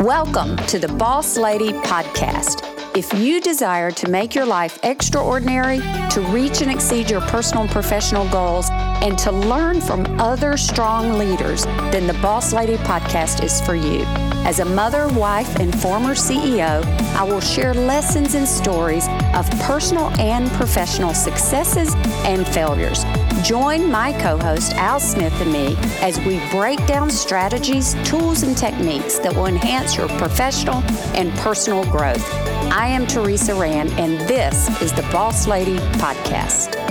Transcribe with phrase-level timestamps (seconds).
[0.00, 2.62] Welcome to the Boss Lady Podcast.
[2.94, 5.78] If you desire to make your life extraordinary,
[6.10, 11.18] to reach and exceed your personal and professional goals, and to learn from other strong
[11.18, 14.02] leaders, then the Boss Lady Podcast is for you.
[14.44, 16.84] As a mother, wife, and former CEO,
[17.14, 21.94] I will share lessons and stories of personal and professional successes
[22.26, 23.02] and failures.
[23.46, 28.56] Join my co host Al Smith and me as we break down strategies, tools, and
[28.56, 30.82] techniques that will enhance your professional
[31.14, 32.28] and personal growth.
[32.72, 36.85] I am Teresa Rand, and this is the Boss Lady Podcast.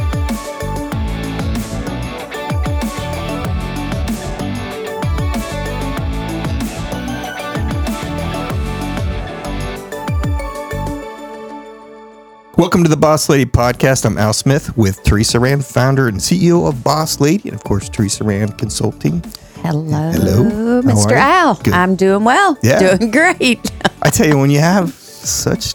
[12.57, 14.05] Welcome to the Boss Lady Podcast.
[14.05, 17.89] I'm Al Smith with Teresa Rand, founder and CEO of Boss Lady, and of course,
[17.89, 19.21] Teresa Rand Consulting.
[19.57, 20.81] Hello, Hello.
[20.81, 21.11] Mr.
[21.13, 21.55] Al.
[21.55, 21.73] Good.
[21.73, 22.57] I'm doing well.
[22.63, 22.95] Yeah.
[22.97, 23.71] Doing great.
[24.01, 25.73] I tell you, when you have such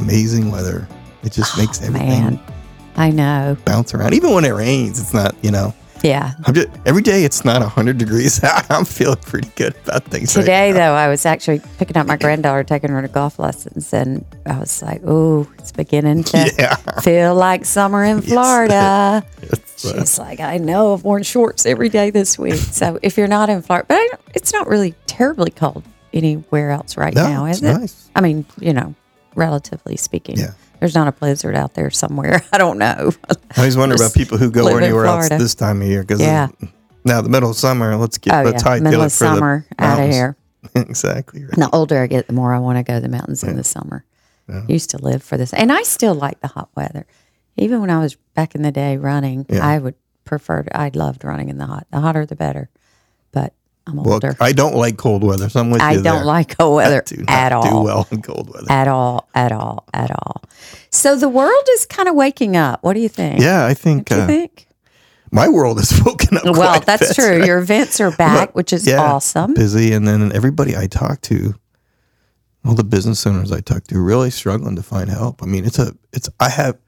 [0.00, 0.88] amazing weather,
[1.22, 2.40] it just oh, makes everything Oh, Man,
[2.96, 3.56] I know.
[3.66, 4.14] bounce around.
[4.14, 6.32] Even when it rains, it's not, you know, Yeah.
[6.52, 8.64] Just, every day it's not 100 degrees out.
[8.70, 10.32] I'm feeling pretty good about things.
[10.32, 10.76] Today, now.
[10.78, 14.58] though, I was actually picking up my granddaughter, taking her to golf lessons, and I
[14.58, 16.74] was like, "Oh, it's beginning to Yeah.
[17.02, 21.88] feel like summer in Florida." It's, uh, She's like, "I know, I've worn shorts every
[21.88, 25.50] day this week." So if you're not in Florida, but I, it's not really terribly
[25.50, 27.72] cold anywhere else right No, now, it's is it?
[27.78, 28.10] nice.
[28.14, 28.94] I mean, you know,
[29.34, 30.52] relatively speaking, Yeah.
[30.82, 32.42] There's not a blizzard out there somewhere.
[32.52, 33.12] I don't know.
[33.30, 36.24] I always wonder about people who go anywhere else this time of year because uh,
[36.24, 36.48] Yeah.
[37.04, 40.10] now the middle of summer, let's get oh let's yeah, middle of summer, out of
[40.10, 40.36] here.
[40.74, 41.44] exactly.
[41.44, 41.52] Right.
[41.54, 43.62] The older I get, the more I want to go to the mountains in the
[43.62, 44.04] summer.
[44.66, 47.06] Used to live for this, and I still like the hot weather.
[47.56, 49.64] Even when I was back in the day running, Yeah.
[49.64, 49.94] I would
[50.24, 50.64] prefer.
[50.74, 51.86] I loved running in the hot.
[51.92, 52.70] The hotter, the better.
[53.84, 54.36] But I'm Well, older.
[54.40, 56.24] I don't like cold weather, so I'm with I you don't there.
[56.24, 57.62] like cold weather at all.
[57.68, 58.66] do well in cold weather.
[58.70, 59.28] At all.
[59.34, 59.84] At all.
[59.92, 60.42] At all.
[60.90, 62.82] So the world is kind of waking up.
[62.82, 63.40] What do you think?
[63.40, 64.66] yeah, I think, uh, think?
[65.30, 66.44] my world is woken up.
[66.44, 67.38] Well, that's bit, true.
[67.38, 67.46] right?
[67.46, 69.54] Your events are back, which is Yeah, awesome.
[69.54, 71.54] Busy, and then everybody I talk to,
[72.64, 75.42] all the business owners I talk to, really struggling to find help.
[75.42, 76.28] I mean, it's a, it's.
[76.38, 76.78] I have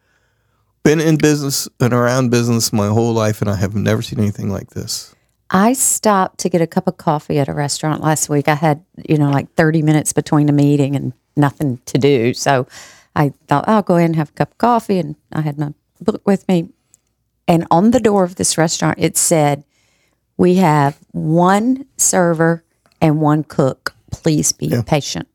[0.84, 4.50] been in business and around business my whole life, and I have never seen anything
[4.50, 5.13] like this.
[5.50, 8.48] I stopped to get a cup of coffee at a restaurant last week.
[8.48, 12.34] I had, you know, like 30 minutes between a meeting and nothing to do.
[12.34, 12.66] So
[13.14, 14.98] I thought, I'll go in and have a cup of coffee.
[14.98, 16.70] And I had my book with me.
[17.46, 19.64] And on the door of this restaurant, it said,
[20.36, 22.64] We have one server
[23.00, 23.94] and one cook.
[24.10, 25.28] Please be patient.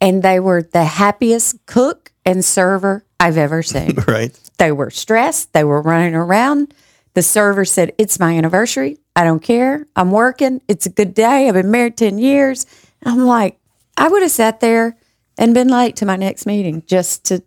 [0.00, 3.96] And they were the happiest cook and server I've ever seen.
[4.06, 4.38] Right?
[4.58, 5.52] They were stressed.
[5.52, 6.74] They were running around.
[7.14, 8.98] The server said, It's my anniversary.
[9.16, 9.86] I don't care.
[9.96, 10.62] I'm working.
[10.68, 11.48] It's a good day.
[11.48, 12.66] I've been married 10 years.
[13.04, 13.58] I'm like,
[13.96, 14.96] I would have sat there
[15.38, 17.42] and been late to my next meeting just to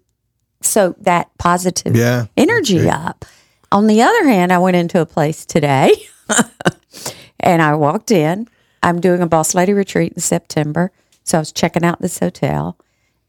[0.62, 3.25] soak that positive Yeah, energy up.
[3.72, 5.94] On the other hand, I went into a place today
[7.40, 8.47] and I walked in.
[8.81, 10.91] I'm doing a boss lady retreat in September.
[11.24, 12.78] So I was checking out this hotel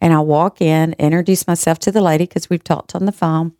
[0.00, 3.52] and I walk in, introduce myself to the lady because we've talked on the phone.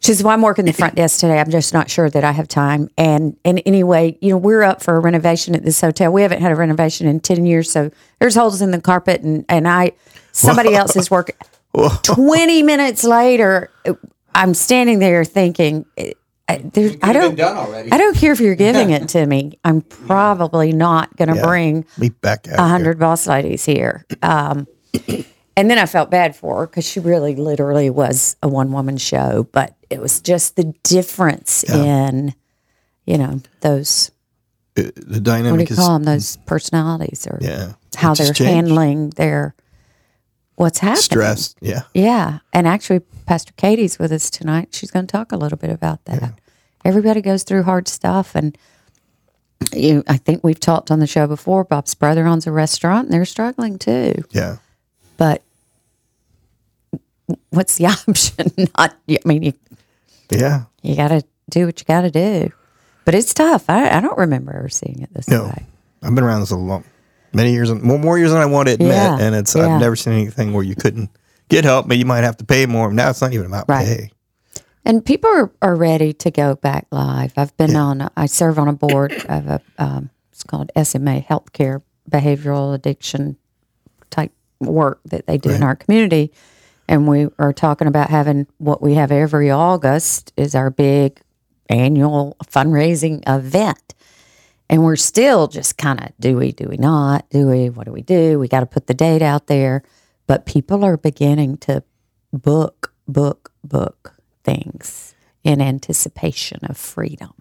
[0.00, 1.38] She says, Well, I'm working the front desk today.
[1.38, 2.88] I'm just not sure that I have time.
[2.98, 6.12] And and anyway, you know, we're up for a renovation at this hotel.
[6.12, 7.70] We haven't had a renovation in 10 years.
[7.70, 9.92] So there's holes in the carpet and, and I
[10.32, 11.36] somebody else is working.
[12.02, 13.70] 20 minutes later,
[14.34, 15.84] I'm standing there thinking,
[16.48, 17.38] I, there, I don't.
[17.38, 19.58] I don't care if you're giving it to me.
[19.64, 21.42] I'm probably not going to Yeah.
[21.46, 24.06] bring Me back a hundred boss ladies here.
[24.22, 24.66] Um,
[25.58, 28.96] and then I felt bad for her because she really, literally was a one woman
[28.96, 29.48] show.
[29.52, 32.34] But it was just the difference in,
[33.06, 34.10] you know, those
[34.76, 36.04] Uh, The what do you is call them?
[36.04, 37.72] Those personalities or yeah.
[37.96, 38.40] how they're changed.
[38.40, 39.54] handling their
[40.54, 41.02] what's happening.
[41.02, 41.54] stress.
[41.60, 41.82] Yeah.
[41.92, 42.38] Yeah.
[42.52, 44.68] And actually, Pastor Katy's with us tonight.
[44.72, 46.34] She's going to talk a little bit about that.
[46.84, 48.34] Everybody goes through hard stuff.
[48.36, 48.56] And
[49.72, 51.64] you, I think we've talked on the show before.
[51.64, 54.14] Bob's brother owns a restaurant and they're struggling too.
[54.30, 54.58] Yeah.
[55.16, 55.42] But
[57.50, 58.52] what's the option?
[58.76, 59.52] Not, I mean, you,
[60.30, 60.64] Yeah.
[60.82, 62.52] you got to do what you got to do.
[63.04, 63.64] But it's tough.
[63.70, 65.44] I, I don't remember ever seeing it this No.
[65.44, 65.66] way.
[66.02, 66.84] I've been around this a long,
[67.32, 69.66] many years, more more years than I want to admit, Yeah, and it's yeah.
[69.66, 71.10] I've never seen anything where you couldn't
[71.48, 72.92] get help, but you might have to pay more.
[72.92, 73.86] Now it's not even about Right.
[73.86, 74.10] pay.
[74.84, 77.32] And people are, are ready to go back live.
[77.36, 81.82] I've been on, I serve on a board of a, um, it's called SMA Healthcare
[82.10, 83.36] Behavioral Addiction
[84.10, 86.32] type work that they do in our community.
[86.88, 91.20] And we are talking about having what we have every August is our big
[91.68, 93.94] annual fundraising event.
[94.70, 97.28] And we're still just kind of do we, do we not?
[97.30, 98.38] Do we, what do we do?
[98.38, 99.82] We got to put the date out there.
[100.26, 101.82] But people are beginning to
[102.32, 104.14] book, book, book
[104.44, 105.14] things
[105.44, 107.32] in anticipation of freedom.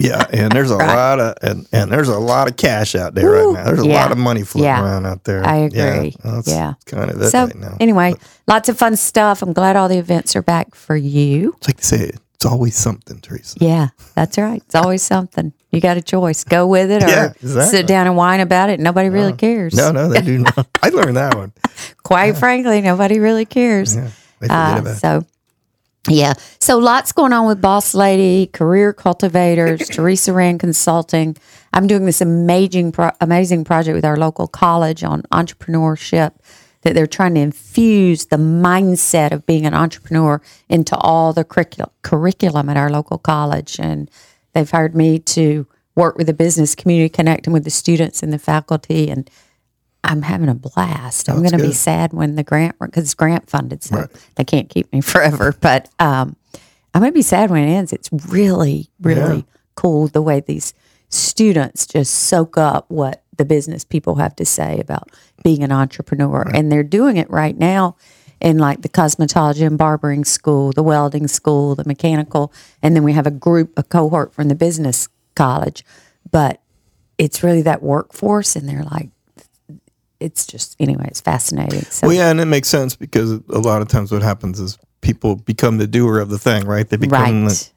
[0.00, 3.28] Yeah, and there's a lot of and, and there's a lot of cash out there
[3.30, 3.54] Woo.
[3.54, 3.64] right now.
[3.70, 4.02] There's a Yeah.
[4.02, 4.82] lot of money floating Yeah.
[4.82, 5.44] around out there.
[5.46, 5.78] I agree.
[5.78, 6.74] Yeah, that's Yeah.
[6.86, 7.76] kind of it so right now.
[7.80, 8.14] anyway,
[8.46, 9.42] lots of fun stuff.
[9.42, 11.54] I'm glad all the events are back for you.
[11.58, 13.56] It's like they say, it's always something, Teresa.
[13.60, 14.62] Yeah, that's right.
[14.64, 15.52] It's always something.
[15.70, 16.44] You got a choice.
[16.44, 17.78] Go with it or Yeah, exactly.
[17.78, 18.78] sit down and whine about it.
[18.80, 19.74] Nobody really cares.
[19.74, 20.66] No, no, they do not.
[20.82, 21.52] I learned that one.
[22.04, 23.96] Quite frankly, nobody really cares.
[23.96, 24.08] Yeah,
[24.40, 24.96] they forget Uh, about it.
[25.00, 25.24] so,
[26.06, 26.34] yeah.
[26.60, 31.36] So, lots going on with Boss Lady, Career Cultivators, Teresa Rand Consulting.
[31.72, 36.32] I'm doing this amazing, pro- amazing project with our local college on entrepreneurship
[36.82, 41.90] that they're trying to infuse the mindset of being an entrepreneur into all the curricul-
[42.02, 43.78] curriculum at our local college.
[43.78, 44.10] And
[44.52, 48.38] they've hired me to work with the business community, connecting with the students and the
[48.38, 49.10] faculty.
[49.10, 49.28] And
[50.04, 51.28] I'm having a blast.
[51.28, 54.06] I'm going to be sad when the grant because grant funded, so
[54.36, 55.54] they can't keep me forever.
[55.60, 56.36] But um,
[56.94, 57.92] I'm going to be sad when it ends.
[57.92, 60.72] It's really, really cool the way these
[61.08, 65.10] students just soak up what the business people have to say about
[65.42, 67.96] being an entrepreneur, and they're doing it right now
[68.40, 72.52] in like the cosmetology and barbering school, the welding school, the mechanical,
[72.82, 75.84] and then we have a group, a cohort from the business college.
[76.30, 76.60] But
[77.16, 79.10] it's really that workforce, and they're like,
[80.20, 81.82] it's just anyway, it's fascinating.
[81.82, 84.78] So Well, yeah, and it makes sense because a lot of times what happens is
[85.00, 86.88] people become the doer of the thing, right?
[86.88, 87.72] They become right,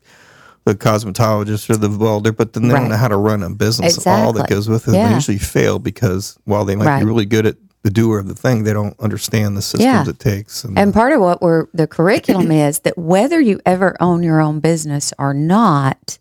[0.66, 3.50] the, the cosmetologist or the welder, but then they don't know how to run a
[3.50, 4.06] business.
[4.08, 4.94] All that goes with it.
[4.96, 5.10] Yeah.
[5.10, 7.00] They usually fail because while they might Right.
[7.00, 10.08] be really good at the doer of the thing, they don't understand the systems Yeah.
[10.08, 10.64] it takes.
[10.64, 14.40] And, And part of what we're the curriculum is that whether you ever own your
[14.40, 16.18] own business or not,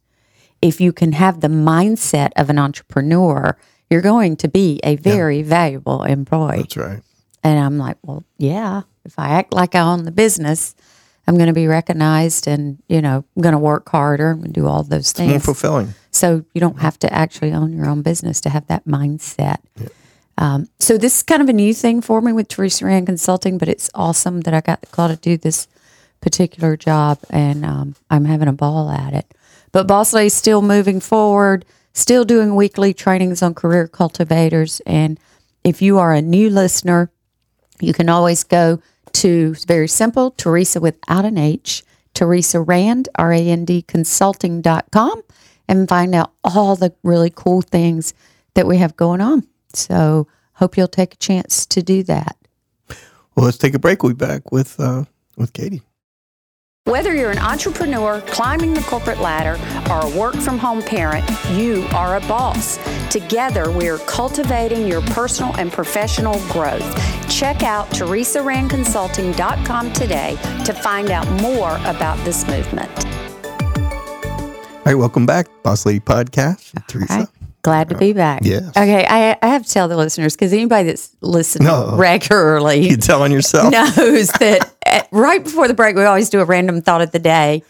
[0.62, 3.56] if you can have the mindset of an entrepreneur,
[3.90, 6.58] you're going to be a very valuable employee.
[6.58, 7.02] that's right.
[7.42, 10.74] And I'm like, well, yeah, if I act like I own the business,
[11.26, 14.66] I'm going to be recognized and, you know, I'm going to work harder and do
[14.66, 15.44] all those More things.
[15.44, 15.94] fulfilling.
[16.10, 19.58] So you don't have to actually own your own business to have that mindset.
[20.38, 23.58] Um, so this is kind of a new thing for me with Teresa Rand Consulting,
[23.58, 25.68] but it's awesome that I got the call to do this
[26.20, 29.26] particular job, and um, I'm having a ball at it.
[29.72, 34.80] But Boss Lady's still moving forward, still doing weekly trainings on career cultivators.
[34.86, 35.18] And
[35.64, 37.10] if you are a new listener,
[37.80, 38.80] you can always go
[39.12, 41.82] to very simple, Teresa without an H,
[42.14, 45.22] Teresa Rand, R A N D consulting.com,
[45.68, 48.14] and find out all the really cool things
[48.54, 49.46] that we have going on.
[49.72, 52.36] So, hope you'll take a chance to do that.
[53.34, 54.02] Well, let's take a break.
[54.02, 55.04] We'll be back with uh,
[55.36, 55.82] with Katy.
[56.90, 59.56] Whether you're an entrepreneur climbing the corporate ladder
[59.92, 62.80] or a work from home parent, you are a boss.
[63.12, 66.82] Together, we are cultivating your personal and professional growth.
[67.30, 72.90] Check out teresarandconsulting.com today to find out more about this movement.
[74.80, 76.74] All right, welcome back, Boss Lady Podcast.
[76.74, 77.18] with Teresa.
[77.18, 77.28] Right.
[77.62, 78.40] Glad to be back.
[78.44, 78.68] Yes.
[78.70, 81.94] Okay, I, I have to tell the listeners because anybody that's listening No.
[81.96, 83.70] regularly You telling yourself?
[83.72, 87.18] knows that at, right before the break, we always do a random thought of the
[87.18, 87.62] day.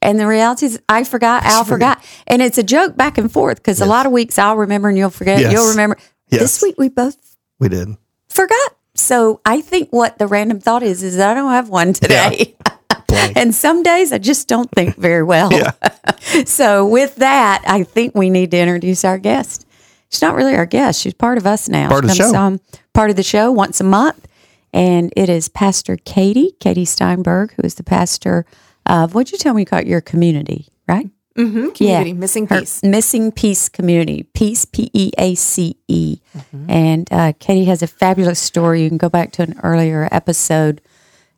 [0.00, 2.02] And the reality is, I forgot, Al forgot.
[2.26, 4.96] And it's a joke back and forth because a lot of weeks I'll remember and
[4.98, 5.40] you'll forget.
[5.40, 5.52] Yes.
[5.52, 5.96] You'll remember.
[6.30, 6.40] Yes.
[6.42, 7.16] This week we both
[7.58, 7.88] We did.
[8.28, 8.76] forgot.
[8.94, 12.54] So I think what the random thought is, is that I don't have one today.
[13.14, 13.36] Blank.
[13.36, 15.52] and some days I just don't think very well.
[15.52, 15.72] Yeah.
[16.44, 19.66] so with that, I think we need to introduce our guest.
[20.10, 21.00] She's not really our guest.
[21.00, 21.88] She's part of us now.
[21.88, 22.38] Part of she the show.
[22.38, 22.60] on
[22.92, 24.28] part of the show once a month.
[24.72, 28.44] And it is Pastor Katy, Katy Steinberg, who is the pastor
[28.86, 31.08] of what'd you tell me you called your community, right?
[31.36, 31.70] Mm-hmm.
[31.70, 32.82] Community, missing Her piece.
[32.82, 36.18] Missing Peace Community, Peace, P E A C E.
[36.36, 36.70] Mm-hmm.
[36.70, 38.82] And uh, Katy has a fabulous story.
[38.82, 40.80] You can go back to an earlier episode.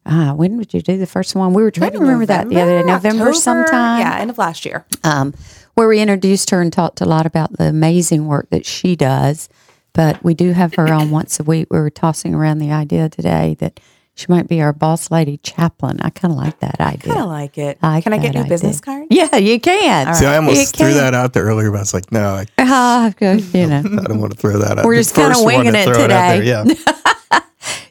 [0.07, 1.53] Uh, when did you do the first one?
[1.53, 4.39] We were trying to remember that the other day, November October, sometime Yeah, end of
[4.39, 4.85] last year.
[5.05, 5.35] um,
[5.75, 9.49] where we introduced her and talked a lot about the amazing work that she does.
[9.93, 11.69] But we do have her on once a week.
[11.71, 13.81] We were tossing around the idea today that
[14.15, 15.99] she might be our boss lady chaplain.
[16.01, 17.13] I kind of like that idea.
[17.13, 17.79] I Kind of like it.
[17.83, 18.49] I like Can I get that you a idea.
[18.55, 19.07] business card?
[19.11, 20.15] Yeah, you can.
[20.15, 20.97] See, I You almost threw can.
[20.99, 23.79] that out there earlier, but I was like, no, I, good, you know.
[23.79, 24.85] I don't want to throw that out.
[24.85, 26.47] We're just kinda first one winging it throw out there, today.
[26.49, 26.65] Yeah.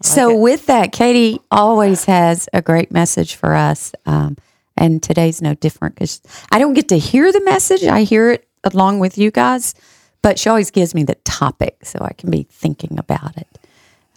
[0.05, 4.38] So with that, Katy always has a great message for us, um,
[4.77, 6.21] and today's no different because
[6.51, 7.83] I don't get to hear the message.
[7.83, 9.74] I hear it along with you guys,
[10.21, 13.47] but she always gives me the topic so I can be thinking about it.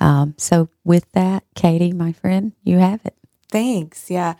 [0.01, 3.15] Um, so with that, Katy, my friend, you have it.
[3.51, 4.11] Thanks.
[4.11, 4.35] Yeah.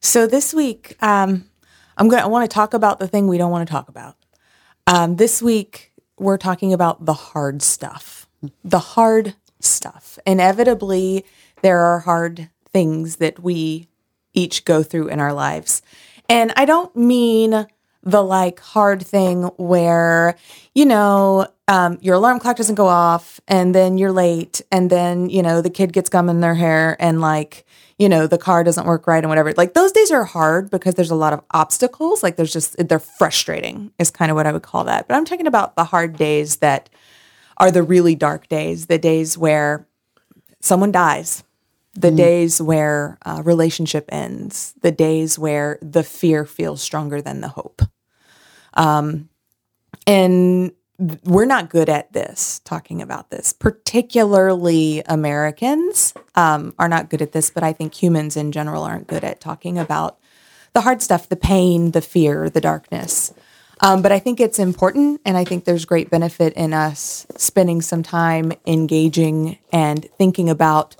[0.00, 1.48] So this week, um,
[1.96, 2.28] I'm gonna.
[2.28, 4.16] Want to talk about the thing we don't want to talk about.
[4.86, 8.28] Um, this week, we're talking about the hard stuff.
[8.64, 10.18] The hard stuff.
[10.26, 11.24] Inevitably,
[11.62, 13.88] there are hard things that we
[14.34, 15.82] each go through in our lives.
[16.28, 17.66] And I don't mean
[18.02, 20.36] the like hard thing where,
[20.74, 25.30] you know, um, your alarm clock doesn't go off and then you're late and then,
[25.30, 27.64] you know, the kid gets gum in their hair and like,
[27.98, 29.52] you know, the car doesn't work right and whatever.
[29.52, 32.22] Like those days are hard because there's a lot of obstacles.
[32.22, 35.06] Like there's just, they're frustrating, is kind of what I would call that.
[35.06, 36.90] But I'm talking about the hard days that
[37.56, 39.86] are the really dark days, the days where
[40.60, 41.44] someone dies,
[41.94, 47.48] the days where a relationship ends, the days where the fear feels stronger than the
[47.48, 47.82] hope.
[48.74, 49.28] Um,
[50.06, 50.72] and
[51.24, 53.52] we're not good at this, talking about this.
[53.52, 59.08] Particularly Americans um, are not good at this, but I think humans in general aren't
[59.08, 60.18] good at talking about
[60.72, 63.34] the hard stuff, the pain, the fear, the darkness.
[63.82, 67.82] Um, but I think it's important, and I think there's great benefit in us spending
[67.82, 70.94] some time engaging and thinking about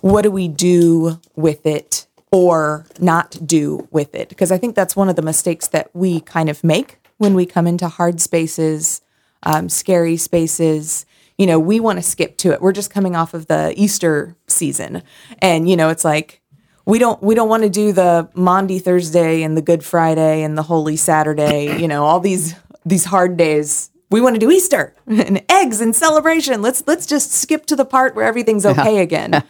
[0.00, 4.30] what do we do with it or not do with it?
[4.30, 7.44] Because I think that's one of the mistakes that we kind of make when we
[7.44, 9.02] come into hard spaces,
[9.42, 11.04] um, scary spaces.
[11.36, 12.62] You know, we want to skip to it.
[12.62, 15.02] We're just coming off of the Easter season,
[15.40, 16.40] and you know, it's like
[16.88, 20.56] we don't we don't want to do the Maundy Thursday and the Good Friday and
[20.56, 21.78] the Holy Saturday.
[21.78, 22.54] You know, all these
[22.84, 23.90] these hard days.
[24.10, 26.62] We want to do Easter and eggs and celebration.
[26.62, 29.44] Let's let's just skip to the part where everything's okay again.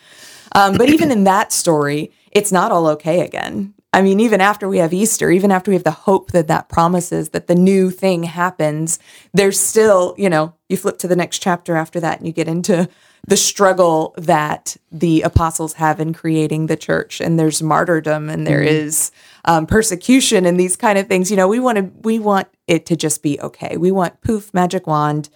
[0.52, 3.74] Um, but even in that story, it's not all okay again.
[3.92, 6.68] I mean, even after we have Easter, even after we have the hope that that
[6.68, 8.98] promises that the new thing happens,
[9.32, 12.48] there's still, you know, you flip to the next chapter after that and you get
[12.48, 12.88] into
[13.26, 17.20] the struggle that the apostles have in creating the church.
[17.20, 19.10] And there's martyrdom and there is
[19.44, 21.30] um, persecution and these kind of things.
[21.30, 23.76] You know, we want to, we want it to just be okay.
[23.76, 25.28] We want poof, magic wand,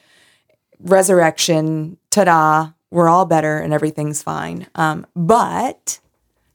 [0.78, 4.66] resurrection, ta da, we're all better and everything's fine.
[4.74, 6.00] Um, but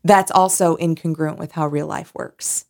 [0.04, 2.66] that's also incongruent with how real life works.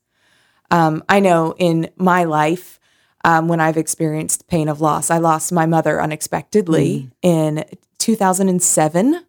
[0.72, 2.80] Um, I know in my life,
[3.24, 7.66] um, when I've experienced pain of loss, I lost my mother unexpectedly in
[8.08, 9.26] 2007.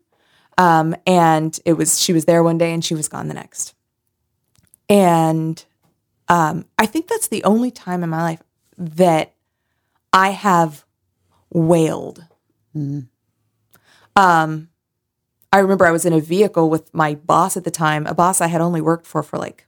[0.56, 3.74] Um, and it was, she was there one day and she was gone the next.
[4.88, 5.64] And
[6.28, 8.42] um, I think that's the only time in my life
[8.76, 9.34] that
[10.12, 10.84] I have
[11.50, 12.24] wailed.
[14.14, 14.68] Um,
[15.52, 18.40] I remember I was in a vehicle with my boss at the time, a boss
[18.40, 19.66] I had only worked for for like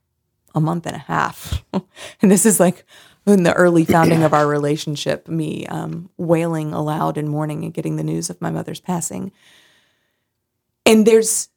[0.54, 1.64] a month and a half.
[1.72, 2.84] and this is like
[3.26, 7.96] in the early founding of our relationship, me um, wailing aloud in mourning and getting
[7.96, 9.32] the news of my mother's passing.
[10.86, 11.48] And there's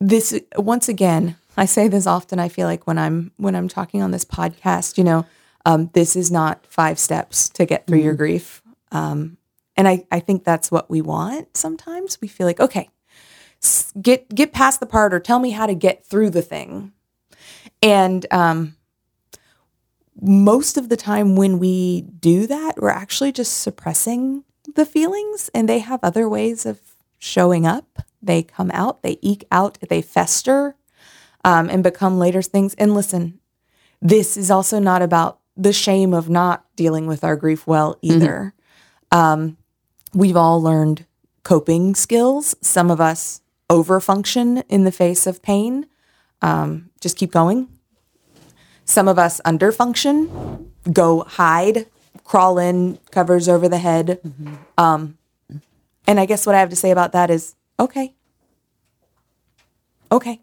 [0.00, 2.38] this once again, I say this often.
[2.38, 5.26] I feel like when I'm when I'm talking on this podcast, you know,
[5.66, 8.62] um, this is not five steps to get through your grief.
[8.92, 9.36] Um,
[9.76, 12.20] and I, I think that's what we want sometimes.
[12.20, 12.88] We feel like, okay,
[14.00, 16.92] get get past the part or tell me how to get through the thing.
[17.82, 18.76] And um,
[20.20, 24.44] most of the time when we do that, we're actually just suppressing
[24.74, 26.80] the feelings and they have other ways of
[27.18, 28.02] showing up.
[28.22, 30.76] They come out, they eke out, they fester
[31.44, 32.74] um, and become later things.
[32.74, 33.38] And listen,
[34.02, 38.54] this is also not about the shame of not dealing with our grief well either.
[39.10, 39.56] Um,
[40.12, 41.06] we've all learned
[41.42, 42.54] coping skills.
[42.60, 45.86] Some of us overfunction in the face of pain.
[46.42, 47.68] Um, just keep going.
[48.88, 51.86] Some of us underfunction, go hide,
[52.24, 54.18] crawl in, covers over the head.
[54.78, 55.18] Um,
[56.06, 58.14] and I guess what I have to say about that is okay.
[60.10, 60.40] Okay.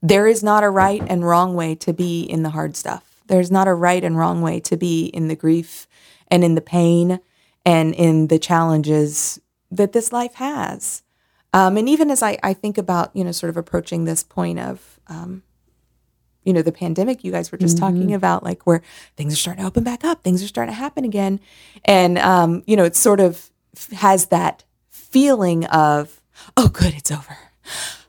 [0.00, 3.20] There is not a right and wrong way to be in the hard stuff.
[3.26, 5.86] There's not a right and wrong way to be in the grief
[6.28, 7.20] and in the pain
[7.66, 9.38] and in the challenges
[9.70, 11.02] that this life has.
[11.52, 14.58] Um, and even as I, I think about, you know, sort of approaching this point
[14.58, 15.42] of, um,
[16.44, 18.82] you know, the pandemic you guys were just talking about, like where
[19.16, 21.40] things are starting to open back up, things are starting to happen again.
[21.84, 26.20] And, um, you know, it sort of f- has that feeling of,
[26.56, 27.38] oh, good, it's over.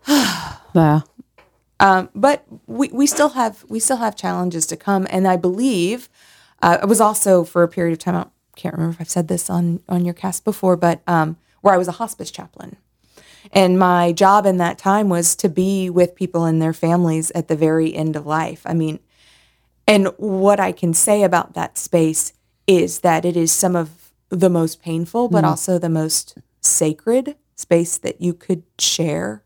[0.75, 1.01] Yeah.
[1.79, 6.09] Um, but we, we still have we still have challenges to come, and I believe
[6.61, 8.15] uh, I was also for a period of time.
[8.15, 8.25] I
[8.55, 11.77] can't remember if I've said this on on your cast before, but um, where I
[11.77, 12.77] was a hospice chaplain,
[13.51, 17.47] and my job in that time was to be with people and their families at
[17.47, 18.61] the very end of life.
[18.65, 18.99] I mean,
[19.87, 22.33] and what I can say about that space
[22.67, 27.97] is that it is some of the most painful, but also the most sacred space
[27.99, 29.43] that you could share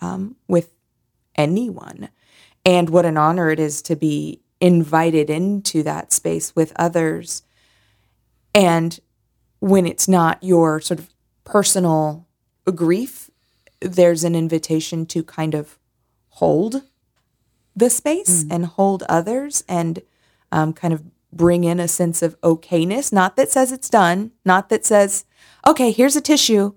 [0.00, 0.74] um, with
[1.36, 2.08] anyone.
[2.64, 7.42] And what an honor it is to be invited into that space with others
[8.54, 8.98] And
[9.60, 11.10] when it's not your sort of
[11.44, 12.28] personal
[12.74, 13.30] grief,
[13.82, 15.78] there's an invitation to kind of
[16.30, 16.82] hold
[17.74, 20.02] the space and hold others and
[20.50, 23.12] um, kind of bring in a sense of okayness.
[23.12, 25.24] Not that says it's done, not that says,
[25.66, 26.74] okay, here's a tissue.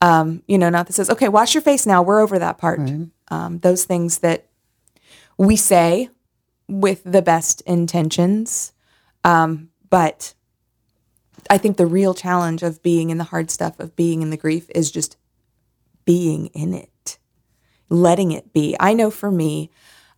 [0.00, 2.02] Um, you know, not that says, okay, wash your face now.
[2.02, 2.80] We're over that part.
[3.28, 4.46] Um, those things that
[5.38, 6.10] we say
[6.68, 8.72] with the best intentions.
[9.24, 10.34] Um, but
[11.48, 14.36] I think the real challenge of being in the hard stuff, of being in the
[14.36, 15.16] grief, is just
[16.06, 17.18] being in it,
[17.90, 18.74] letting it be.
[18.80, 19.70] I know for me,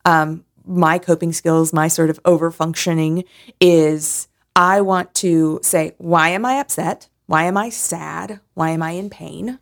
[0.05, 3.25] um, my coping skills, my sort of over functioning
[3.61, 7.09] is I want to say, why am I upset?
[7.27, 8.41] Why am I sad?
[8.55, 9.59] Why am I in pain?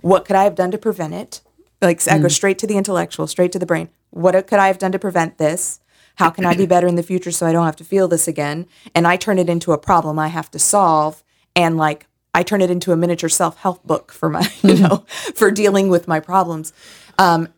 [0.00, 1.40] What could I have done to prevent it?
[1.82, 3.88] Like I go straight to the intellectual, straight to the brain.
[4.10, 5.80] What could I have done to prevent this?
[6.16, 8.28] How can I be better in the future so I don't have to feel this
[8.28, 8.66] again?
[8.94, 11.22] And I turn it into a problem I have to solve.
[11.56, 15.04] And like I turn it into a miniature self help book for my, you know,
[15.34, 16.72] for dealing with my problems.
[17.18, 17.48] Um,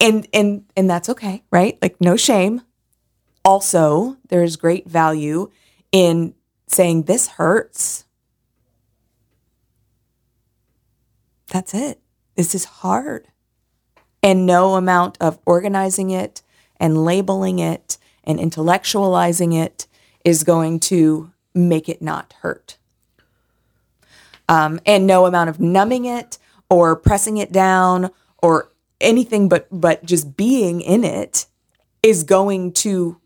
[0.00, 1.78] and and and that's okay, right?
[1.80, 2.62] Like no shame.
[3.44, 5.50] Also, there is great value
[5.92, 6.34] in
[6.66, 8.04] saying this hurts.
[11.48, 12.00] That's it.
[12.34, 13.28] This is hard.
[14.22, 16.42] And no amount of organizing it
[16.78, 19.86] and labeling it and intellectualizing it
[20.24, 22.78] is going to make it not hurt.
[24.48, 28.10] Um, and no amount of numbing it or pressing it down
[28.42, 28.70] or
[29.00, 31.46] anything but but just being in it
[32.02, 33.20] is going to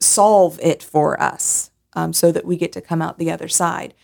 [0.00, 3.94] solve it for us um, so that we get to come out the other side.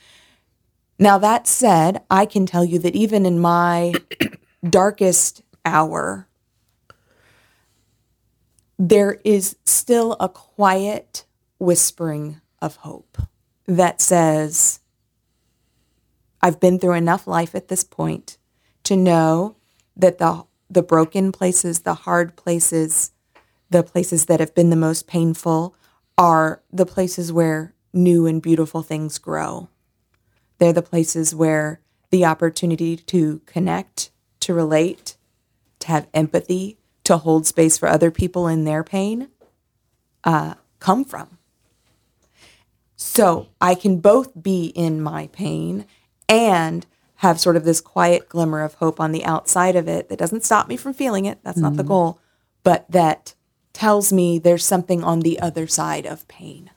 [0.99, 3.95] Now, that said, I can tell you that even in my
[4.69, 6.29] darkest hour,
[8.79, 11.25] there is still a quiet
[11.59, 13.19] whispering of hope
[13.67, 14.81] that says,
[16.45, 18.37] I've been through enough life at this point
[18.83, 19.57] to know
[19.97, 23.13] that the the broken places, the hard places,
[23.71, 25.75] the places that have been the most painful
[26.19, 29.69] are the places where new and beautiful things grow.
[30.59, 35.17] They're the places where the opportunity to connect, to relate,
[35.79, 39.29] to have empathy, to hold space for other people in their pain
[40.25, 41.39] uh, come from.
[42.97, 45.87] So I can both be in my pain
[46.29, 50.19] and have sort of this quiet glimmer of hope on the outside of it that
[50.19, 51.39] doesn't stop me from feeling it.
[51.43, 52.19] That's not the goal,
[52.63, 53.35] but that
[53.73, 56.71] tells me there's something on the other side of pain.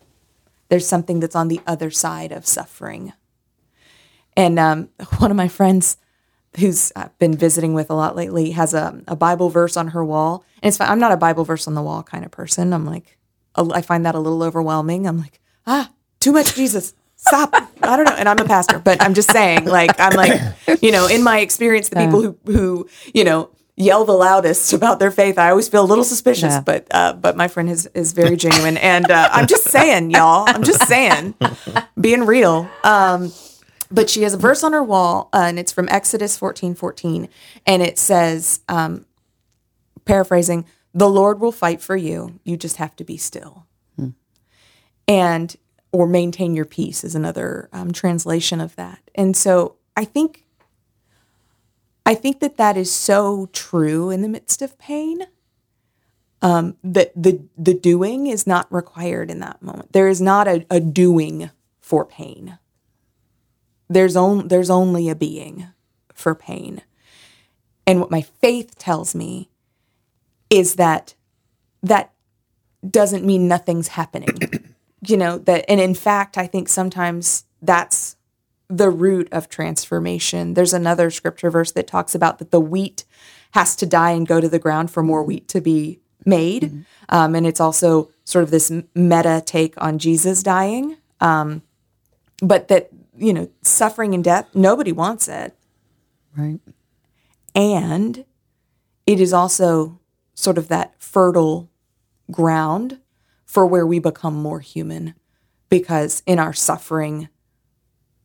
[0.69, 3.13] There's something that's on the other side of suffering.
[4.35, 5.97] And um, one of my friends,
[6.59, 10.03] who's uh, been visiting with a lot lately, has a, a Bible verse on her
[10.03, 10.43] wall.
[10.61, 10.89] And it's fine.
[10.89, 12.73] I'm not a Bible verse on the wall kind of person.
[12.73, 13.17] I'm like,
[13.55, 15.07] I find that a little overwhelming.
[15.07, 16.93] I'm like, ah, too much Jesus.
[17.19, 17.53] Stop.
[17.81, 18.15] I don't know.
[18.15, 20.39] And I'm a pastor, but I'm just saying, like, I'm like,
[20.81, 24.99] you know, in my experience, the people who, who, you know, yell the loudest about
[24.99, 26.61] their faith, I always feel a little suspicious, Yeah.
[26.61, 28.77] but, uh, but my friend is, is very genuine.
[28.77, 31.33] And, uh, I'm just saying, y'all, I'm just saying,
[31.99, 32.69] being real.
[32.83, 33.31] Um,
[33.91, 37.29] but she has a verse on her wall, uh, and it's from Exodus 14 14.
[37.65, 39.05] And it says, um,
[40.05, 42.39] paraphrasing, the Lord will fight for you.
[42.43, 43.65] You just have to be still.
[45.07, 45.55] And,
[45.91, 48.99] or maintain your peace is another um, translation of that.
[49.15, 50.45] And so I think,
[52.05, 55.19] I think that that is so true in the midst of pain.
[56.39, 59.93] Um, that the the doing is not required in that moment.
[59.93, 61.49] There is not a, a doing
[61.81, 62.59] for pain
[63.89, 65.67] there's on, there's only a being
[66.13, 66.81] for pain.
[67.85, 69.49] And what my faith tells me
[70.49, 71.15] is that
[71.83, 72.11] that
[72.87, 74.66] doesn't mean nothing's happening.
[75.05, 78.15] You know, that and in fact, I think sometimes that's
[78.69, 80.53] the root of transformation.
[80.53, 83.05] There's another scripture verse that talks about that the wheat
[83.51, 86.85] has to die and go to the ground for more wheat to be made.
[87.09, 90.97] Um, and it's also sort of this meta take on Jesus dying.
[91.21, 91.61] Um,
[92.41, 95.55] but that, you know, suffering and death, nobody wants it.
[96.35, 96.59] Right.
[97.55, 98.25] And
[99.05, 99.99] it is also
[100.35, 101.69] sort of that fertile
[102.29, 102.99] ground
[103.47, 105.15] for where we become more human
[105.69, 107.29] because in our suffering,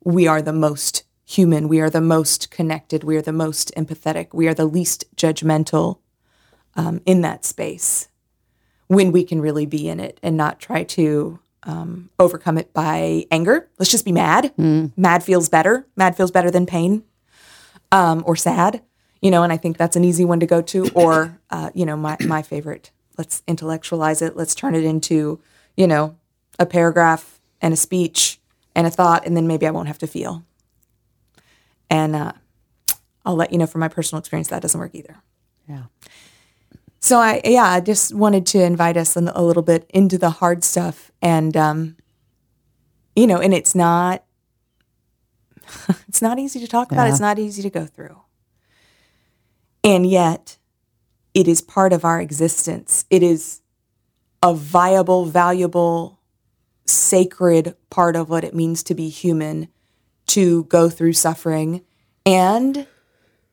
[0.04, 4.34] we are the most human, we are the most connected, we are the most empathetic,
[4.34, 6.00] we are the least judgmental
[6.74, 8.08] um, in that space
[8.88, 13.24] when we can really be in it and not try to um, overcome it by
[13.30, 13.68] anger.
[13.78, 14.52] Let's just be mad.
[14.96, 15.86] Mad feels better.
[15.96, 17.04] Mad feels better than pain
[17.92, 18.82] um, or sad,
[19.20, 20.88] you know, and I think that's an easy one to go to.
[20.94, 24.36] Or, uh, you know, my, my favorite, let's intellectualize it.
[24.36, 25.40] Let's turn it into,
[25.76, 26.16] you know,
[26.58, 28.40] a paragraph and a speech
[28.74, 30.44] and a thought, and then maybe I won't have to feel.
[31.90, 32.32] And uh,
[33.24, 35.16] I'll let you know from my personal experience that doesn't work either.
[35.68, 35.84] Yeah.
[37.00, 40.30] So I yeah, I just wanted to invite us a a little bit into the
[40.30, 41.96] hard stuff and um
[43.14, 44.24] you know, and it's not
[46.08, 48.20] it's not easy to talk about, it's not easy to go through.
[49.84, 50.58] And yet
[51.34, 53.04] it is part of our existence.
[53.10, 53.60] It is
[54.42, 56.20] a viable, valuable,
[56.84, 59.68] sacred part of what it means to be human,
[60.26, 61.82] to go through suffering
[62.26, 62.86] and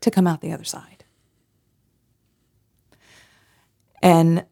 [0.02, 1.04] to come out the other side.
[4.02, 4.46] And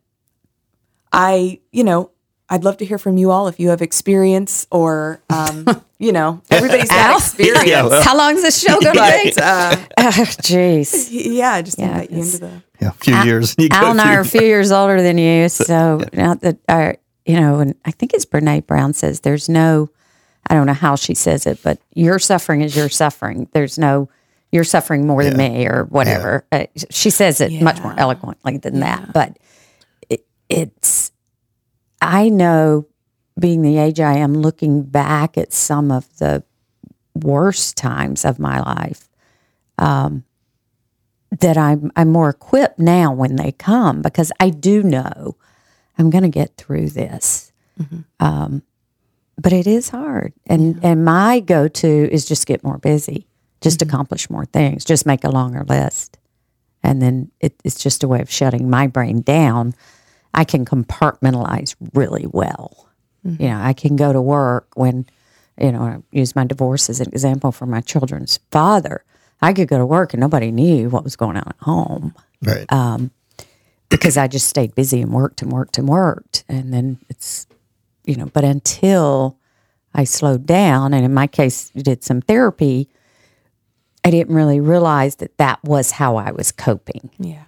[1.12, 2.12] I, you know,
[2.50, 5.66] I'd love to hear from you all if you have experience or, um,
[6.00, 7.18] you know, everybody's got Al?
[7.18, 7.66] experience.
[7.68, 9.32] Yeah, well- How long is this show going to be?
[9.36, 9.76] But uh,
[10.42, 11.08] jeez.
[11.12, 12.62] yeah, I just Yeah, invite you into the.
[12.82, 13.56] Yeah, a few years.
[13.58, 16.96] You Al and I are a few years older than you, so not that our,
[17.26, 19.90] you know, and I think it's Brene Brown says there's no,
[20.50, 23.50] I don't know how she says it, but your suffering is your suffering.
[23.52, 24.10] There's no,
[24.52, 26.46] you're suffering more than me or whatever.
[26.52, 29.38] Uh, she says it much more eloquently than that, but
[30.08, 31.12] it, it's,
[32.02, 32.88] I know
[33.40, 36.44] being the age I am, looking back at some of the
[37.14, 39.10] worst times of my life,
[39.78, 40.24] um,
[41.40, 45.36] that I'm I'm more equipped now when they come because I do know
[45.98, 47.52] I'm going to get through this.
[48.20, 48.64] Um,
[49.38, 53.28] but it is hard, and and my go to is just get more busy,
[53.62, 56.18] just accomplish more things, just make a longer list,
[56.82, 59.76] and then it, it's just a way of shutting my brain down.
[60.38, 62.88] I can compartmentalize really well.
[63.26, 63.42] Mm-hmm.
[63.44, 65.06] You know, I can go to work when,
[65.60, 69.04] you know, I use my divorce as an example for my children's father.
[69.42, 72.72] I could go to work and nobody knew what was going on at home Right.
[72.72, 73.12] Um,
[73.90, 76.44] because I just stayed busy and worked and worked and worked.
[76.48, 77.48] And then it's,
[78.06, 79.38] you know, but until
[79.94, 82.90] I slowed down, and in my case, did some therapy,
[84.04, 87.46] I didn't really realize that that was how I was coping, Yeah.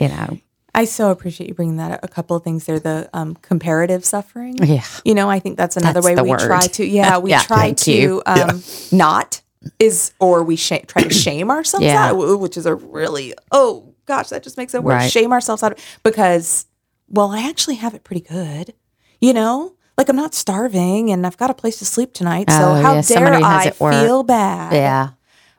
[0.00, 0.38] you know.
[0.76, 2.00] I so appreciate you bringing that up.
[2.04, 2.78] A couple of things there.
[2.78, 4.58] The um, comparative suffering.
[4.62, 4.84] Yeah.
[5.04, 6.40] You know, I think that's another That's way we word.
[6.40, 6.84] try to.
[6.84, 8.22] Yeah, we Yeah, try thank to you.
[8.26, 8.62] um,
[8.92, 9.40] not
[9.80, 12.10] is or we sh- try to shame ourselves Yeah.
[12.12, 14.92] out, which is a really oh gosh, that just makes it worse.
[15.02, 15.10] Right.
[15.10, 16.66] Shame ourselves out because
[17.08, 18.74] well, I actually have it pretty good.
[19.20, 22.50] You know, like I'm not starving and I've got a place to sleep tonight.
[22.50, 24.72] So Oh, how yeah, dare somebody I feel bad?
[24.74, 25.08] Yeah.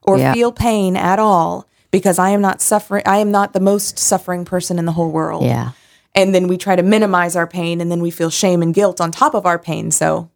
[0.03, 0.33] or Yeah.
[0.33, 3.03] feel pain at all because I am not suffering.
[3.05, 5.43] I am not the most suffering person in the whole world.
[5.45, 5.71] Yeah.
[6.15, 8.99] And then we try to minimize our pain and then we feel shame and guilt
[8.99, 9.91] on top of our pain.
[9.91, 10.29] So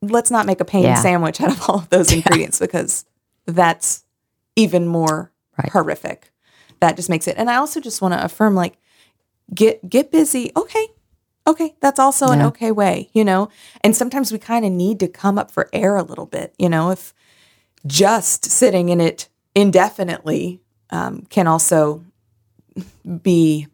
[0.00, 0.94] let's not make a pain Yeah.
[0.94, 3.04] sandwich out of all of those ingredients because
[3.46, 4.04] that's
[4.56, 5.70] even more Right.
[5.70, 6.32] horrific.
[6.80, 7.36] That just makes it.
[7.36, 8.78] And I also just want to affirm like
[9.54, 10.50] get get busy.
[10.56, 10.86] Okay.
[11.46, 13.48] Okay, that's also an okay way, you know?
[13.82, 16.68] And sometimes we kind of need to come up for air a little bit, you
[16.68, 17.12] know, if
[17.84, 20.60] just sitting in it indefinitely
[20.92, 22.04] um, can also
[23.22, 23.66] be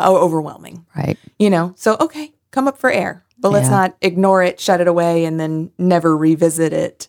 [0.00, 1.18] overwhelming, Right.
[1.38, 1.74] you know?
[1.76, 3.76] So, okay, come up for air, but let's Yeah.
[3.76, 7.08] not ignore it, shut it away, and then never revisit it.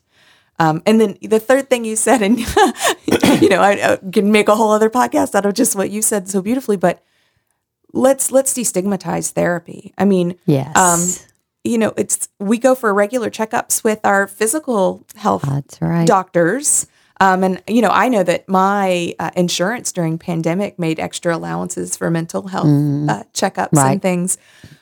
[0.60, 2.38] Um, and then the third thing you said, and
[3.42, 6.02] you know, I, I can make a whole other podcast out of just what you
[6.02, 7.02] said so beautifully, but
[7.94, 9.94] let's let's destigmatize therapy.
[9.98, 10.76] I mean, Yes.
[10.78, 11.28] um,
[11.64, 16.06] you know, it's we go for regular checkups with our physical health That's right.
[16.08, 16.86] doctors.
[17.22, 21.96] Um, and you know, I know that my uh, insurance during pandemic made extra allowances
[21.96, 23.74] for mental health uh, checkups.
[23.74, 23.92] Right.
[23.94, 24.38] and things,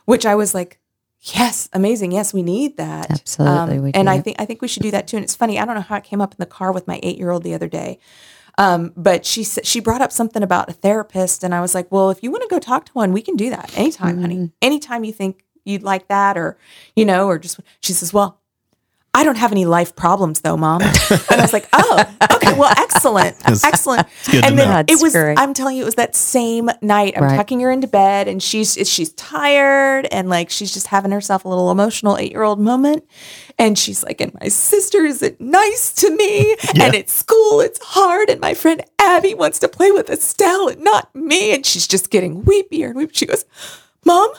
[0.06, 0.80] which I was like,
[1.22, 2.14] yes, amazing.
[2.14, 3.10] Yes, we need that.
[3.12, 5.18] Um, Absolutely, we and I think I think we should do that too.
[5.18, 7.00] And it's funny, I don't know how it came up in the car with my
[7.04, 8.00] eight year old the other day.
[8.58, 12.10] Um, but she she brought up something about a therapist, and I was like, "Well,
[12.10, 14.22] if you want to go talk to one, we can do that anytime, Mm-hmm.
[14.22, 14.52] honey.
[14.62, 16.58] Anytime you think you'd like that, or
[16.96, 18.39] you know, or just." She says, "Well,
[19.20, 20.82] I don't have any life problems though, mom.
[20.82, 20.94] and
[21.30, 22.04] I was like, oh,
[22.36, 24.08] okay, well, excellent, excellent.
[24.32, 24.94] good to and then know.
[24.94, 25.38] it was, great.
[25.38, 27.16] I'm telling you, it was that same night.
[27.18, 27.36] I'm Right.
[27.36, 31.50] tucking her into bed and she's, she's tired and like, she's just having herself a
[31.50, 33.04] little emotional eight year old moment.
[33.58, 36.56] And she's like, and my sister isn't nice to me.
[36.80, 38.30] And at school, it's hard.
[38.30, 41.54] And my friend Abby wants to play with Estelle and not me.
[41.54, 43.10] And she's just getting weepier and weep.
[43.14, 43.44] She goes,
[44.06, 44.30] mom,